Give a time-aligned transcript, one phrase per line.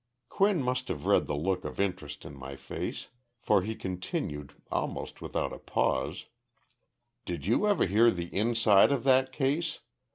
[0.29, 3.09] Quinn must have read the look of interest in my face,
[3.39, 6.25] for he continued, almost without a pause:
[7.23, 9.81] "Did you ever hear the inside of that case?